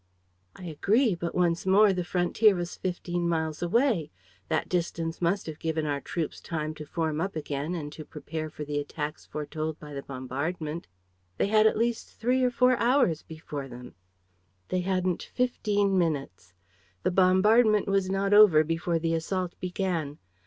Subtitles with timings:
[0.55, 4.09] "I agree; but, once more, the frontier was fifteen miles away.
[4.47, 8.49] That distance must have given our troops time to form up again and to prepare
[8.49, 10.87] for the attacks foretold by the bombardment.
[11.37, 13.93] They had at least three or four hours before them."
[14.69, 16.55] "They hadn't fifteen minutes.
[17.03, 20.17] The bombardment was not over before the assault began.